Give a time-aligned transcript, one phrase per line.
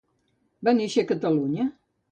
[0.69, 1.73] Va néixer a Catalunya?